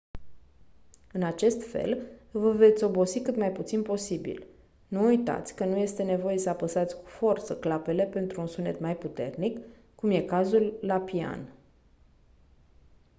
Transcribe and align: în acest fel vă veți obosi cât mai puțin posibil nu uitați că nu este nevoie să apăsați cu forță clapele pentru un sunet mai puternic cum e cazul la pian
în 1.13 1.23
acest 1.23 1.63
fel 1.69 2.05
vă 2.31 2.51
veți 2.51 2.83
obosi 2.83 3.21
cât 3.21 3.35
mai 3.35 3.51
puțin 3.51 3.81
posibil 3.81 4.47
nu 4.87 5.03
uitați 5.05 5.55
că 5.55 5.65
nu 5.65 5.77
este 5.77 6.03
nevoie 6.03 6.37
să 6.37 6.49
apăsați 6.49 6.95
cu 7.01 7.05
forță 7.05 7.57
clapele 7.57 8.05
pentru 8.05 8.41
un 8.41 8.47
sunet 8.47 8.79
mai 8.79 8.97
puternic 8.97 9.59
cum 9.95 10.09
e 10.09 10.21
cazul 10.21 10.77
la 10.81 10.99
pian 10.99 11.53